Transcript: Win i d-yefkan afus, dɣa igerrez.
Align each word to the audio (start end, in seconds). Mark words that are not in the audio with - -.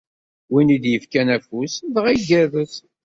Win 0.51 0.69
i 0.75 0.77
d-yefkan 0.83 1.27
afus, 1.35 1.73
dɣa 1.93 2.09
igerrez. 2.15 2.73